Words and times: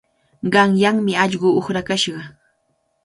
Qanyanmi 0.53 1.13
allqu 1.23 1.49
uqrakashqa. 1.59 2.21